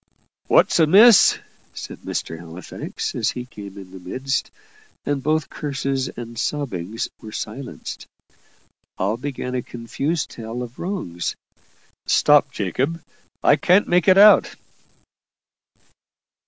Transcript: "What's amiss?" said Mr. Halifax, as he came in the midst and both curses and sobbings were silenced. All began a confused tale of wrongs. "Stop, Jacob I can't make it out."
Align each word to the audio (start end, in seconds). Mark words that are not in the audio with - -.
"What's 0.47 0.79
amiss?" 0.79 1.37
said 1.75 1.99
Mr. 1.99 2.39
Halifax, 2.39 3.13
as 3.13 3.29
he 3.29 3.45
came 3.45 3.77
in 3.77 3.91
the 3.91 3.99
midst 3.99 4.49
and 5.05 5.21
both 5.21 5.47
curses 5.51 6.09
and 6.09 6.39
sobbings 6.39 7.07
were 7.21 7.31
silenced. 7.31 8.07
All 8.97 9.15
began 9.15 9.53
a 9.53 9.61
confused 9.61 10.31
tale 10.31 10.63
of 10.63 10.79
wrongs. 10.79 11.35
"Stop, 12.07 12.49
Jacob 12.51 12.99
I 13.43 13.57
can't 13.57 13.87
make 13.87 14.07
it 14.07 14.17
out." 14.17 14.55